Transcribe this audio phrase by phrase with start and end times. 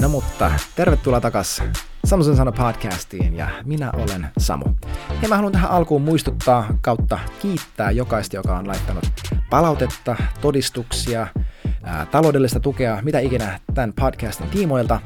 [0.00, 1.62] No mutta, tervetuloa takas
[2.04, 4.64] Samusen sana podcastiin ja minä olen Samu.
[5.22, 9.04] Ja mä haluan tähän alkuun muistuttaa kautta kiittää jokaista, joka on laittanut
[9.50, 11.26] palautetta, todistuksia,
[11.82, 15.00] ää, taloudellista tukea, mitä ikinä tämän podcastin tiimoilta.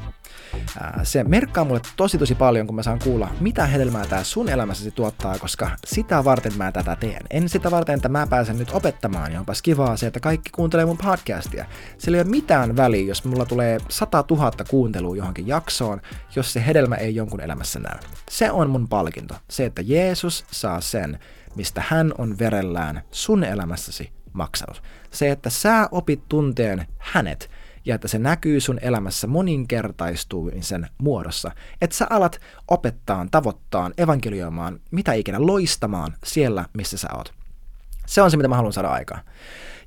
[1.03, 4.91] Se merkkaa mulle tosi tosi paljon, kun mä saan kuulla, mitä hedelmää tää sun elämässäsi
[4.91, 7.21] tuottaa, koska sitä varten mä tätä teen.
[7.29, 10.85] En sitä varten, että mä pääsen nyt opettamaan, ja onpa kivaa se, että kaikki kuuntelee
[10.85, 11.65] mun podcastia.
[11.97, 16.01] Sillä ei ole mitään väliä, jos mulla tulee 100 000 kuuntelua johonkin jaksoon,
[16.35, 17.99] jos se hedelmä ei jonkun elämässä näy.
[18.29, 19.35] Se on mun palkinto.
[19.49, 21.19] Se, että Jeesus saa sen,
[21.55, 24.83] mistä hän on verellään sun elämässäsi maksanut.
[25.11, 27.49] Se, että sä opit tunteen hänet,
[27.85, 31.51] ja että se näkyy sun elämässä moninkertaistumisen muodossa.
[31.81, 37.33] Että sä alat opettaa, tavoittaa, evankelioimaan, mitä ikinä, loistamaan siellä, missä sä oot.
[38.05, 39.21] Se on se, mitä mä haluan saada aikaan.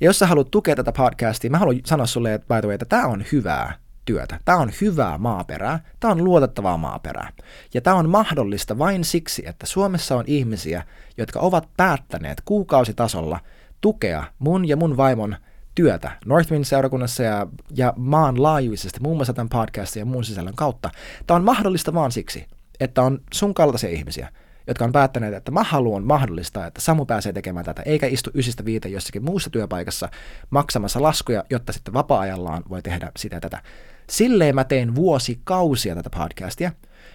[0.01, 2.75] Ja jos sä haluat tukea tätä podcastia, mä haluan sanoa sulle, että by the way,
[2.75, 4.41] että tämä on hyvää työtä.
[4.45, 7.33] Tämä on hyvää maaperää, tämä on luotettavaa maaperää.
[7.75, 10.83] Ja tämä on mahdollista vain siksi, että Suomessa on ihmisiä,
[11.17, 13.41] jotka ovat päättäneet kuukausitasolla
[13.81, 15.37] tukea mun ja mun vaimon
[15.75, 20.91] työtä Northwind-seurakunnassa ja, ja maanlaajuisesti, muun muassa tämän podcastin ja muun sisällön kautta.
[21.27, 22.47] Tämä on mahdollista vaan siksi,
[22.81, 24.29] että on sun kaltaisia ihmisiä,
[24.67, 28.65] jotka on päättäneet, että mä haluan mahdollistaa, että Samu pääsee tekemään tätä, eikä istu ysistä
[28.65, 30.09] viite jossakin muussa työpaikassa
[30.51, 33.63] maksamassa laskuja, jotta sitten vapaa-ajallaan voi tehdä sitä tätä.
[34.11, 36.73] Silleen mä teen vuosikausia tätä podcastia,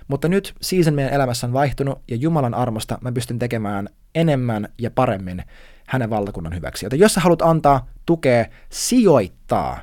[0.07, 4.91] mutta nyt season meidän elämässä on vaihtunut ja Jumalan armosta mä pystyn tekemään enemmän ja
[4.91, 5.43] paremmin
[5.89, 6.85] hänen valtakunnan hyväksi.
[6.85, 9.79] Joten jos sä haluat antaa tukea, sijoittaa,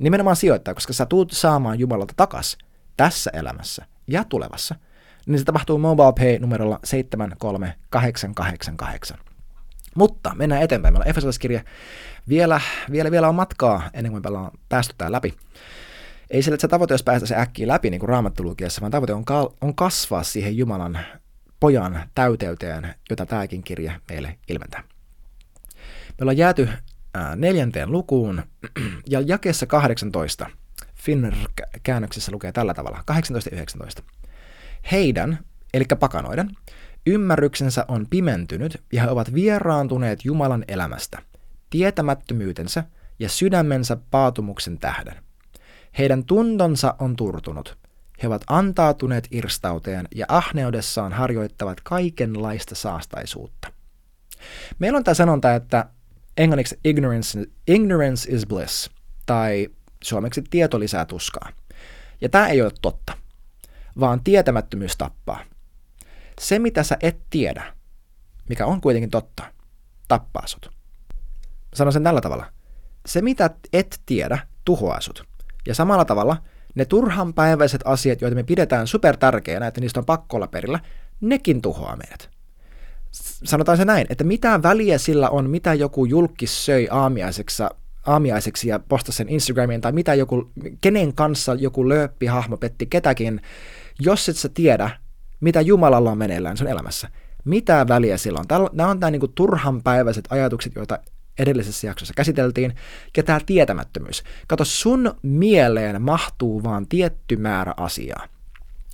[0.00, 2.58] nimenomaan sijoittaa, koska sä tuut saamaan Jumalalta takas
[2.96, 4.74] tässä elämässä ja tulevassa,
[5.26, 9.18] niin se tapahtuu MobilePay numerolla 73888.
[9.94, 10.94] Mutta mennään eteenpäin.
[10.94, 11.64] Meillä on Efesolaiskirja.
[12.28, 15.34] Vielä, vielä, vielä on matkaa ennen kuin me ollaan päästy tää läpi.
[16.30, 19.14] Ei sillä, että se tavoite, jos päästä se äkkiä läpi, niin kuin raamattulukiessa, vaan tavoite
[19.14, 20.98] on, ka- on kasvaa siihen Jumalan
[21.60, 24.82] pojan täyteyteen, jota tämäkin kirja meille ilmentää.
[26.20, 26.68] Me ollaan jääty
[27.14, 28.42] ää, neljänteen lukuun,
[29.10, 30.50] ja jakeessa 18,
[30.94, 33.04] Finner-käännöksessä lukee tällä tavalla,
[34.00, 34.02] 18-19.
[34.92, 35.38] Heidän,
[35.74, 36.50] eli pakanoiden,
[37.06, 41.18] ymmärryksensä on pimentynyt, ja he ovat vieraantuneet Jumalan elämästä,
[41.70, 42.84] tietämättömyytensä
[43.18, 45.14] ja sydämensä paatumuksen tähden.
[45.98, 47.78] Heidän tuntonsa on turtunut.
[48.22, 53.72] He ovat antautuneet irstauteen ja ahneudessaan harjoittavat kaikenlaista saastaisuutta.
[54.78, 55.86] Meillä on tämä sanonta, että
[56.40, 58.90] englanniksi ignorance, ignorance is bliss,
[59.26, 59.68] tai
[60.02, 61.52] suomeksi tieto lisää tuskaa.
[62.20, 63.12] Ja tämä ei ole totta,
[64.00, 65.44] vaan tietämättömyys tappaa.
[66.40, 67.74] Se, mitä sä et tiedä,
[68.48, 69.42] mikä on kuitenkin totta,
[70.08, 70.70] tappaa sut.
[71.74, 72.46] Sanon sen tällä tavalla.
[73.06, 75.24] Se, mitä et tiedä, tuhoaa sut.
[75.66, 76.36] Ja samalla tavalla
[76.74, 80.80] ne turhanpäiväiset asiat, joita me pidetään super tärkeänä, että niistä on pakko olla perillä,
[81.20, 82.29] nekin tuhoaa meidät
[83.44, 87.62] sanotaan se näin, että mitä väliä sillä on, mitä joku julkis söi aamiaiseksi,
[88.06, 90.50] aamiaiseksi ja postasi sen Instagramiin, tai mitä joku,
[90.80, 93.40] kenen kanssa joku lööppihahmo petti ketäkin,
[93.98, 94.90] jos et sä tiedä,
[95.40, 97.08] mitä Jumalalla on meneillään sun elämässä.
[97.44, 98.68] Mitä väliä sillä on?
[98.72, 100.98] Nämä on nämä niin turhanpäiväiset ajatukset, joita
[101.38, 102.74] edellisessä jaksossa käsiteltiin,
[103.16, 104.22] ja tämä tietämättömyys.
[104.48, 108.26] Kato, sun mieleen mahtuu vaan tietty määrä asiaa.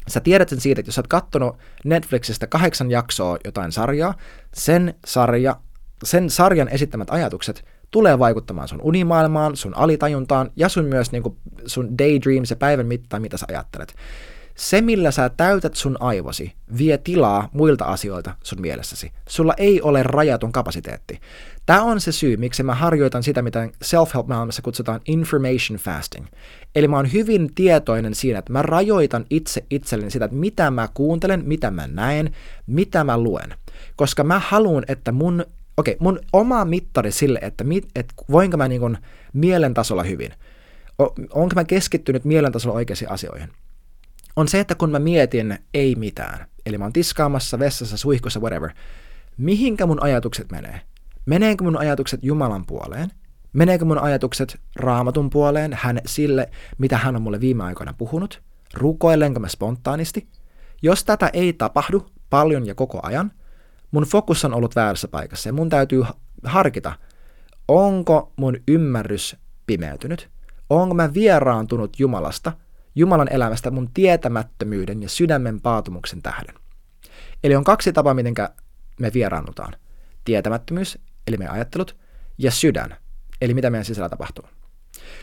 [0.09, 4.15] Sä tiedät sen siitä, että jos sä oot kattonut Netflixistä kahdeksan jaksoa jotain sarjaa,
[4.55, 5.57] sen, sarja,
[6.05, 11.37] sen sarjan esittämät ajatukset tulee vaikuttamaan sun unimaailmaan, sun alitajuntaan ja sun myös niin kuin
[11.67, 13.95] sun daydreams ja päivän mittaan, mitä sä ajattelet.
[14.57, 19.13] Se, millä sä täytät sun aivosi, vie tilaa muilta asioilta sun mielessäsi.
[19.29, 21.21] Sulla ei ole rajaton kapasiteetti.
[21.67, 26.27] Tämä on se syy, miksi mä harjoitan sitä, mitä self-help-maailmassa kutsutaan information fasting.
[26.75, 30.89] Eli mä oon hyvin tietoinen siinä, että mä rajoitan itse itselleni sitä, että mitä mä
[30.95, 32.35] kuuntelen, mitä mä näen,
[32.67, 33.55] mitä mä luen.
[33.97, 35.45] Koska mä haluan, että mun,
[35.77, 38.99] okei, okay, mun oma mittari sille, että, mit, että voinko mä niin
[39.33, 40.33] mielen tasolla hyvin,
[41.31, 43.49] onko mä keskittynyt mielen tasolla oikeisiin asioihin,
[44.37, 48.71] on se, että kun mä mietin ei mitään, eli mä oon tiskaamassa, vessassa, suihkussa, whatever,
[49.37, 50.81] mihinkä mun ajatukset menee?
[51.27, 53.11] Meneekö mun ajatukset Jumalan puoleen?
[53.53, 58.43] Meneekö mun ajatukset raamatun puoleen, hän sille, mitä hän on mulle viime aikoina puhunut?
[58.75, 60.29] Rukoilenko mä spontaanisti?
[60.83, 63.33] Jos tätä ei tapahdu paljon ja koko ajan,
[63.91, 66.05] mun fokus on ollut väärässä paikassa ja mun täytyy
[66.45, 66.93] harkita,
[67.69, 69.37] onko mun ymmärrys
[69.67, 70.29] pimeytynyt?
[70.71, 72.53] Onko mä vieraantunut Jumalasta,
[72.97, 76.55] Jumalan elämästä mun tietämättömyyden ja sydämen paatumuksen tähden?
[77.45, 78.35] Eli on kaksi tapaa, miten
[79.01, 79.77] me vieraannutaan.
[80.25, 81.97] Tietämättömyys eli meidän ajattelut,
[82.39, 82.97] ja sydän,
[83.41, 84.45] eli mitä meidän sisällä tapahtuu.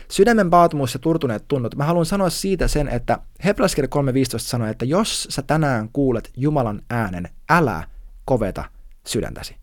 [0.08, 1.74] Sydämen paatumus ja turtuneet tunnot.
[1.74, 6.82] Mä haluan sanoa siitä sen, että Hebrealaiskirja 3.15 sanoo, että jos sä tänään kuulet Jumalan
[6.90, 7.88] äänen, älä
[8.24, 8.64] koveta
[9.06, 9.56] sydäntäsi.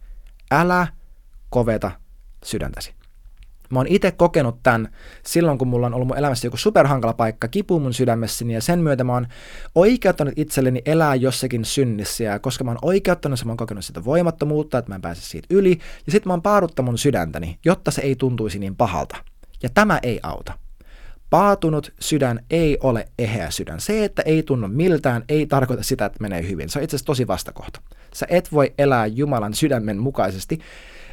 [0.52, 0.88] Älä
[1.50, 1.92] koveta
[2.44, 3.01] sydäntäsi.
[3.72, 4.88] Mä oon itse kokenut tämän
[5.26, 8.80] silloin, kun mulla on ollut mun elämässä joku superhankala paikka, kipu mun sydämessäni, ja sen
[8.80, 9.28] myötä mä oon
[9.76, 14.06] oikeuttanut itselleni elää jossakin synnissä, ja koska mä oon oikeuttanut se, mä oon kokenut sitä
[14.06, 17.92] voimattomuutta, että mä en pääse siitä yli, ja sitten mä oon paaduttanut mun sydäntäni, jotta
[17.92, 19.18] se ei tuntuisi niin pahalta.
[19.64, 20.54] Ja tämä ei auta.
[21.30, 23.80] Paatunut sydän ei ole eheä sydän.
[23.80, 26.70] Se, että ei tunnu miltään, ei tarkoita sitä, että menee hyvin.
[26.70, 27.82] Se on itse asiassa tosi vastakohta.
[28.14, 30.60] Sä et voi elää Jumalan sydämen mukaisesti,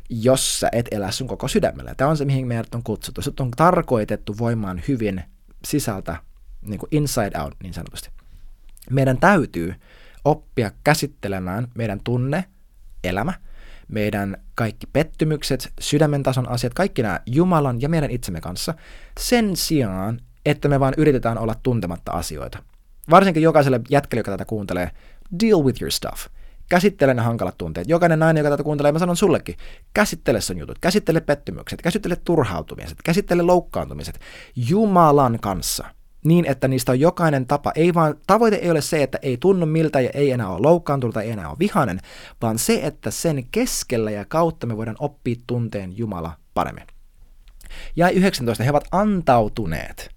[0.09, 1.95] jos sä et elä sun koko sydämellä.
[1.95, 3.23] Tämä on se, mihin meidät on kutsuttu.
[3.23, 5.23] Sut on tarkoitettu voimaan hyvin
[5.65, 6.17] sisältä,
[6.63, 8.11] niin kuin inside out niin sanotusti.
[8.91, 9.75] Meidän täytyy
[10.25, 12.45] oppia käsittelemään meidän tunne,
[13.05, 13.33] elämä,
[13.89, 18.75] meidän kaikki pettymykset, sydämen tason asiat, kaikki nämä Jumalan ja meidän itsemme kanssa,
[19.21, 22.59] sen sijaan, että me vaan yritetään olla tuntematta asioita.
[23.11, 24.91] Varsinkin jokaiselle jätkelle, joka tätä kuuntelee,
[25.41, 26.27] deal with your stuff–
[26.69, 27.89] Käsittele ne hankalat tunteet.
[27.89, 29.57] Jokainen nainen, joka tätä kuuntelee, mä sanon sullekin,
[29.95, 34.21] käsittele sun jutut, käsittele pettymykset, käsittele turhautumiset, käsittele loukkaantumiset
[34.57, 35.85] Jumalan kanssa
[36.25, 37.73] niin, että niistä on jokainen tapa.
[37.75, 41.15] Ei vaan, tavoite ei ole se, että ei tunnu miltä ja ei enää ole loukkaantunut
[41.15, 42.01] tai ei enää ole vihainen,
[42.43, 46.87] vaan se, että sen keskellä ja kautta me voidaan oppia tunteen Jumala paremmin.
[47.97, 48.65] Ja 19.
[48.65, 50.11] He ovat antautuneet.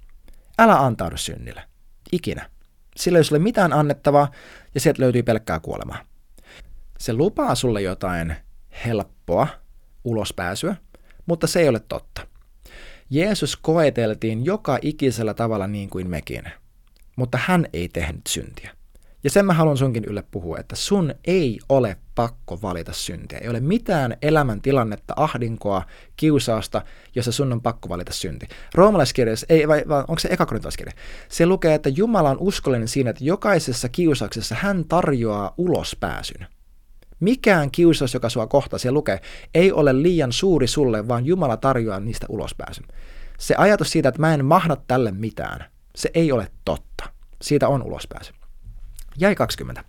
[0.59, 1.63] Älä antaudu synnille.
[2.11, 2.49] Ikinä.
[2.95, 4.31] Sillä ei ole mitään annettavaa
[4.73, 6.10] ja sieltä löytyy pelkkää kuolemaa.
[7.01, 8.35] Se lupaa sulle jotain
[8.85, 9.47] helppoa
[10.03, 10.75] ulospääsyä,
[11.25, 12.27] mutta se ei ole totta.
[13.09, 16.43] Jeesus koeteltiin joka ikisellä tavalla niin kuin mekin,
[17.15, 18.71] mutta hän ei tehnyt syntiä.
[19.23, 23.37] Ja sen mä haluan sunkin ylle puhua, että sun ei ole pakko valita syntiä.
[23.37, 25.83] Ei ole mitään elämäntilannetta, ahdinkoa,
[26.15, 26.81] kiusausta,
[27.15, 28.47] jossa sun on pakko valita synti.
[28.73, 30.93] Roomalaiskirjassa, ei vai, vai onko se ekakorintolaiskirja?
[31.29, 36.47] Se lukee, että Jumala on uskollinen siinä, että jokaisessa kiusauksessa hän tarjoaa ulospääsyn.
[37.21, 39.21] Mikään kiusaus, joka sua kohtaa, siellä lukee,
[39.53, 42.85] ei ole liian suuri sulle, vaan Jumala tarjoaa niistä ulospääsyn.
[43.37, 45.65] Se ajatus siitä, että mä en mahda tälle mitään,
[45.95, 47.09] se ei ole totta.
[47.41, 48.33] Siitä on ulospääsy.
[49.17, 49.83] Jäi 20.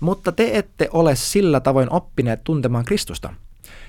[0.00, 3.34] Mutta te ette ole sillä tavoin oppineet tuntemaan Kristusta.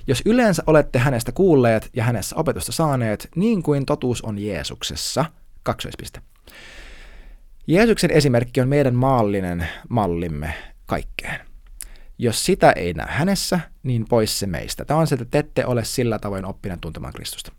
[0.07, 5.25] Jos yleensä olette hänestä kuulleet ja hänessä opetusta saaneet, niin kuin totuus on Jeesuksessa,
[5.63, 6.21] kaksoispiste.
[7.67, 10.53] Jeesuksen esimerkki on meidän maallinen mallimme
[10.85, 11.48] kaikkeen.
[12.21, 14.85] Jos sitä ei näe hänessä, niin pois se meistä.
[14.85, 17.51] Tämä on se, että te ette ole sillä tavoin oppineet tuntemaan Kristusta.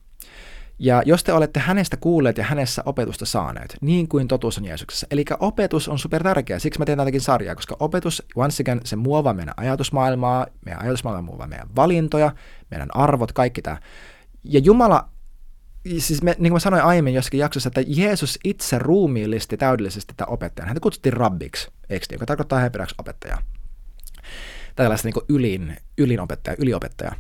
[0.79, 5.07] Ja jos te olette hänestä kuulleet ja hänessä opetusta saaneet, niin kuin totuus on Jeesuksessa.
[5.11, 8.97] Eli opetus on super tärkeä, siksi mä teen tätäkin sarjaa, koska opetus, once again, se
[8.97, 12.33] muovaa meidän ajatusmaailmaa, meidän ajatusmaailmaa muovaa meidän valintoja,
[12.71, 13.81] meidän arvot, kaikki tämä.
[14.45, 15.09] Ja Jumala,
[15.99, 20.31] siis me, niin kuin mä sanoin aiemmin jossakin jaksossa, että Jeesus itse ruumiillisti täydellisesti tätä
[20.31, 20.69] opettajan.
[20.69, 23.43] Häntä kutsuttiin rabbiksi, eikö niin, joka tarkoittaa hebreaksi opettajaa
[24.77, 27.12] tällaista niin ylin, ylinopettaja, yliopettaja.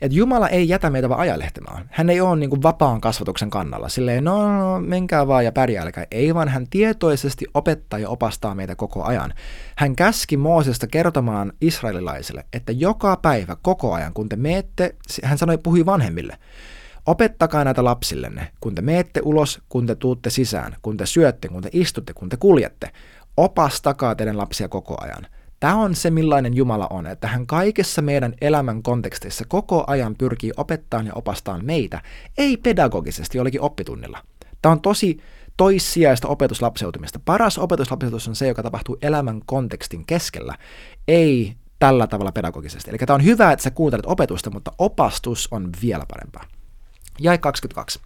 [0.00, 1.88] Että Jumala ei jätä meitä vaan ajalehtimaan.
[1.90, 3.88] Hän ei ole niin kuin vapaan kasvatuksen kannalla.
[3.88, 6.06] Silleen, no, no, no menkää vaan ja pärjäilkää.
[6.10, 9.34] Ei, vaan hän tietoisesti opettaa ja opastaa meitä koko ajan.
[9.76, 14.94] Hän käski Moosesta kertomaan israelilaisille, että joka päivä, koko ajan, kun te meette,
[15.24, 16.38] hän sanoi, puhui vanhemmille,
[17.06, 21.62] Opettakaa näitä lapsillenne, kun te meette ulos, kun te tuutte sisään, kun te syötte, kun
[21.62, 22.90] te istutte, kun te kuljette.
[23.36, 25.26] Opastakaa teidän lapsia koko ajan.
[25.60, 30.52] Tämä on se, millainen Jumala on, että hän kaikessa meidän elämän kontekstissa koko ajan pyrkii
[30.56, 32.02] opettamaan ja opastaan meitä,
[32.38, 34.18] ei pedagogisesti jollekin oppitunnilla.
[34.62, 35.18] Tämä on tosi
[35.56, 37.20] toissijaista opetuslapseutumista.
[37.24, 40.54] Paras opetuslapseutus on se, joka tapahtuu elämän kontekstin keskellä,
[41.08, 42.90] ei tällä tavalla pedagogisesti.
[42.90, 46.44] Eli tämä on hyvä, että sä kuuntelet opetusta, mutta opastus on vielä parempaa.
[47.18, 48.00] Jäi 22.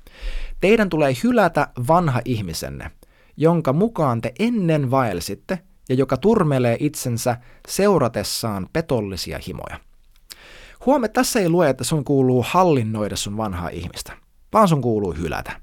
[0.61, 2.90] Teidän tulee hylätä vanha ihmisenne,
[3.37, 5.58] jonka mukaan te ennen vaelsitte–
[5.88, 7.37] ja joka turmelee itsensä
[7.69, 9.81] seuratessaan petollisia himoja.
[10.87, 14.12] Huome, tässä ei lue, että sun kuuluu hallinnoida sun vanhaa ihmistä,
[14.53, 15.61] vaan sun kuuluu hylätä.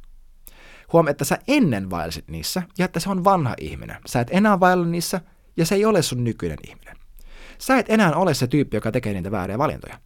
[0.94, 3.98] Huome, että sä ennen vaelsit niissä ja että se on vanha ihminen.
[4.06, 5.22] Sä et enää vaella niissä
[5.58, 6.96] ja se ei ole sun nykyinen ihminen.
[7.58, 9.98] Sä et enää ole se tyyppi, joka tekee niitä vääriä valintoja.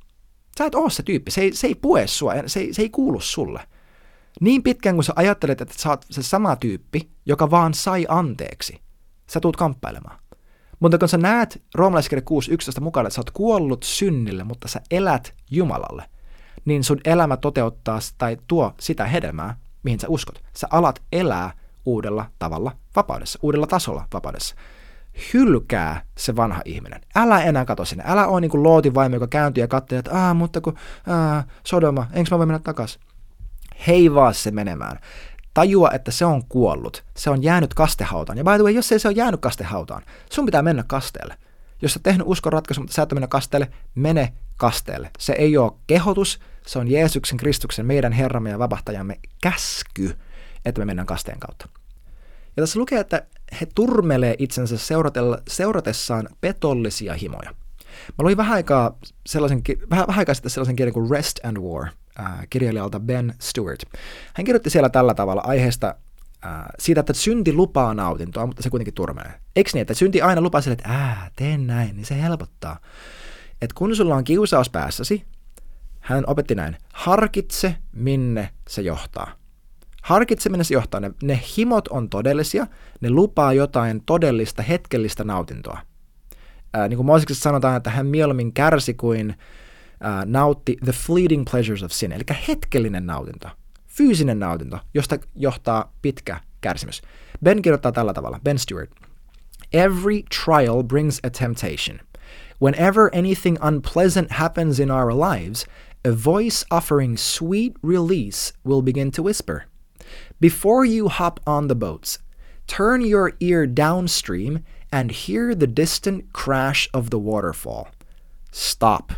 [0.57, 2.89] Sä et ole se tyyppi, se ei, se ei pue sua, se ei, se ei
[2.89, 3.61] kuulu sulle.
[4.41, 8.81] Niin pitkään kuin sä ajattelet, että sä oot se sama tyyppi, joka vaan sai anteeksi,
[9.27, 10.19] sä tuut kamppailemaan.
[10.79, 12.21] Mutta kun sä näet roomalaiskirja
[12.77, 16.03] 6.11 mukaan, että sä oot kuollut synnille, mutta sä elät Jumalalle,
[16.65, 20.43] niin sun elämä toteuttaa tai tuo sitä hedelmää, mihin sä uskot.
[20.53, 21.51] Sä alat elää
[21.85, 24.55] uudella tavalla vapaudessa, uudella tasolla vapaudessa.
[25.33, 27.01] Hylkää se vanha ihminen.
[27.15, 28.03] Älä enää kato sinne.
[28.07, 30.77] Älä ole niin kuin Lootin vaimo, joka kääntyy ja katsoo, että aah, mutta kun
[31.07, 33.01] aah, Sodoma, enkö mä voi mennä takaisin?
[33.87, 34.99] heivaa se menemään.
[35.55, 37.03] Tajua, että se on kuollut.
[37.17, 38.37] Se on jäänyt kastehautaan.
[38.37, 41.37] Ja by the way, jos ei se ole jäänyt kastehautaan, sun pitää mennä kasteelle.
[41.81, 45.11] Jos sä tehnyt uskon ratkaisu, mutta sä et mennä kasteelle, mene kasteelle.
[45.19, 50.17] Se ei ole kehotus, se on Jeesuksen, Kristuksen, meidän Herramme ja vapahtajamme käsky,
[50.65, 51.69] että me mennään kasteen kautta.
[52.57, 53.25] Ja tässä lukee, että
[53.61, 54.75] he turmelee itsensä
[55.47, 57.49] seuratessaan petollisia himoja.
[58.17, 61.87] Mä luin vähän aikaa, sellaisen, vähän, vähän aikaa sitten sellaisen kirjan kuin Rest and War,
[62.19, 63.79] äh, kirjailijalta Ben Stewart.
[64.33, 65.95] Hän kirjoitti siellä tällä tavalla aiheesta
[66.45, 69.33] äh, siitä, että synti lupaa nautintoa, mutta se kuitenkin turmelee.
[69.55, 72.79] Eikö niin, että synti aina lupaa sille, että ää, teen näin, niin se helpottaa.
[73.61, 75.25] Että kun sulla on kiusaus päässäsi,
[75.99, 79.31] hän opetti näin, harkitse minne se johtaa.
[80.03, 80.99] Harkitse minne se johtaa.
[80.99, 82.67] Ne, ne himot on todellisia,
[83.01, 85.79] ne lupaa jotain todellista hetkellistä nautintoa.
[86.73, 89.35] Ää, niin kuin Mooseksessa sanotaan, että hän mieluummin kärsi kuin
[90.25, 93.49] nautti the fleeting pleasures of sin, eli hetkellinen nautinto,
[93.87, 97.01] fyysinen nautinto, josta johtaa pitkä kärsimys.
[97.43, 98.91] Ben kirjoittaa tällä tavalla, Ben Stewart.
[99.73, 101.99] Every trial brings a temptation.
[102.61, 105.65] Whenever anything unpleasant happens in our lives,
[106.05, 109.61] a voice offering sweet release will begin to whisper.
[110.39, 112.19] Before you hop on the boats,
[112.67, 114.59] turn your ear downstream
[114.91, 117.87] and hear the distant crash of the waterfall.
[118.51, 119.11] Stop.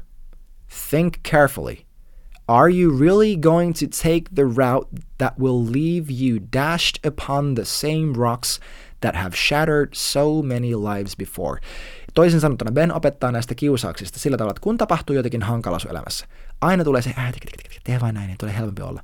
[0.90, 1.88] Think carefully.
[2.48, 7.66] Are you really going to take the route that will leave you dashed upon the
[7.66, 8.60] same rocks
[9.02, 11.60] that have shattered so many lives before?
[12.14, 16.28] Toisin sanottuna Ben opettaa näistä kiusauksista sillä tavalla, että kun tapahtuu jotenkin hankala sun elämässä,
[16.62, 17.34] aina tulee se, äh,
[17.84, 19.04] tee vain näin, niin tulee helpompi olla.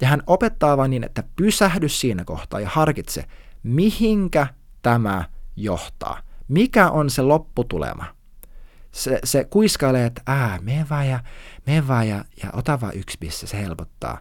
[0.00, 3.24] Ja hän opettaa vain niin, että pysähdy siinä kohtaa ja harkitse,
[3.62, 4.46] mihinkä
[4.82, 5.24] tämä
[5.56, 6.20] johtaa.
[6.48, 8.17] Mikä on se lopputulema?
[8.92, 11.20] Se, se kuiskailee, että ää, mene vaan ja,
[11.66, 14.20] mene vaan ja, ja ota vaan yksi piste, se helpottaa.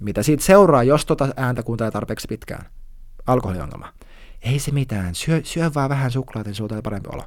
[0.00, 2.66] Mitä siitä seuraa, jos tota ääntä kuuntelee tarpeeksi pitkään?
[3.26, 3.92] Alkoholiongelma.
[4.42, 7.24] Ei se mitään, syö, syö vaan vähän suklaata, niin sulla parempi olo.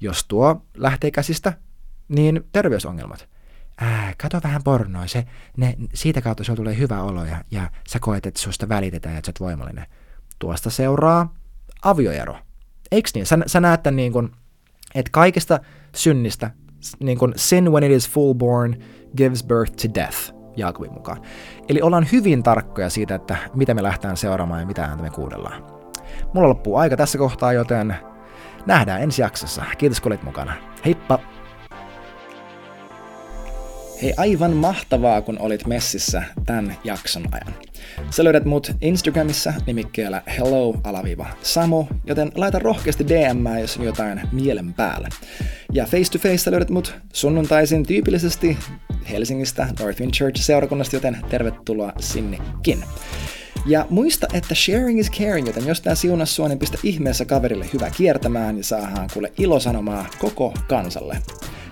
[0.00, 1.52] Jos tuo lähtee käsistä,
[2.08, 3.28] niin terveysongelmat.
[3.80, 5.24] Ää, kato vähän pornoa, se,
[5.56, 9.18] ne, siitä kautta sulla tulee hyvä olo ja, ja sä koet, että susta välitetään ja
[9.18, 9.86] että sä oot voimallinen.
[10.38, 11.34] Tuosta seuraa
[11.82, 12.38] avioero.
[12.90, 13.26] Eikö niin?
[13.26, 14.30] Sä, sä näet tämän niin kuin,
[14.94, 15.60] että kaikesta
[15.94, 16.50] synnistä,
[17.00, 18.76] niin kuin sin when it is full born
[19.16, 21.22] gives birth to death, Jaakobin mukaan.
[21.68, 25.64] Eli ollaan hyvin tarkkoja siitä, että mitä me lähtään seuraamaan ja mitä ääntä me kuunnellaan.
[26.34, 27.96] Mulla loppuu aika tässä kohtaa, joten
[28.66, 29.62] nähdään ensi jaksossa.
[29.78, 30.52] Kiitos kun olit mukana.
[30.84, 31.18] Heippa!
[34.04, 37.54] Hei, aivan mahtavaa, kun olit messissä tämän jakson ajan.
[38.10, 45.08] Sä löydät mut Instagramissa nimikkeellä hello-samu, joten laita rohkeasti DM, jos on jotain mielen päällä.
[45.72, 48.58] Ja face to face löydät mut sunnuntaisin tyypillisesti
[49.10, 52.84] Helsingistä Northwind Church seurakunnasta, joten tervetuloa sinnekin.
[53.66, 57.66] Ja muista, että sharing is caring, joten jos tää siunas sua, niin pistä ihmeessä kaverille
[57.72, 61.18] hyvä kiertämään ja saadaan kuule ilosanomaa koko kansalle.